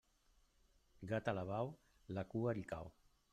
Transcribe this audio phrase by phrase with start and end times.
[1.11, 1.69] Gat alabau,
[2.19, 2.91] la cua li cau.